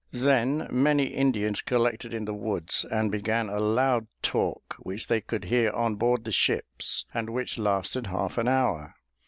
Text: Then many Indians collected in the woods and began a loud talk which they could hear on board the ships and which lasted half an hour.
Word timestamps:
Then 0.09 0.67
many 0.71 1.03
Indians 1.09 1.61
collected 1.61 2.11
in 2.11 2.25
the 2.25 2.33
woods 2.33 2.87
and 2.89 3.11
began 3.11 3.49
a 3.49 3.59
loud 3.59 4.07
talk 4.23 4.77
which 4.79 5.05
they 5.05 5.21
could 5.21 5.43
hear 5.45 5.69
on 5.73 5.93
board 5.93 6.23
the 6.25 6.31
ships 6.31 7.05
and 7.13 7.29
which 7.29 7.59
lasted 7.59 8.07
half 8.07 8.39
an 8.39 8.47
hour. 8.47 8.95